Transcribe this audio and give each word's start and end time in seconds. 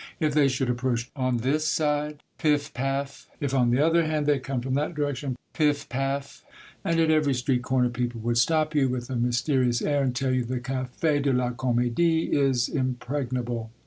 ''If 0.29 0.33
they 0.33 0.47
should 0.47 0.67
approach 0.71 1.11
on 1.15 1.37
this 1.37 1.63
side, 1.63 2.23
piff! 2.39 2.73
paff! 2.73 3.29
If, 3.39 3.53
on 3.53 3.69
the 3.69 3.85
other 3.85 4.03
hand, 4.03 4.25
they 4.25 4.39
come 4.39 4.59
from 4.59 4.73
that 4.73 4.95
direction, 4.95 5.35
piff! 5.53 5.87
paff!" 5.89 6.43
And 6.83 6.99
at 6.99 7.11
every 7.11 7.35
street 7.35 7.61
corner 7.61 7.89
people 7.89 8.19
would 8.21 8.39
stop 8.39 8.73
you 8.73 8.89
with 8.89 9.11
a 9.11 9.15
myste 9.15 9.53
rious 9.55 9.85
air, 9.85 10.01
and 10.01 10.15
tell 10.15 10.31
you," 10.33 10.43
The 10.43 10.59
Cafi 10.59 11.19
de 11.21 11.31
la 11.31 11.51
Com^die 11.51 12.27
is 12.33 12.67
impregnable 12.67 13.69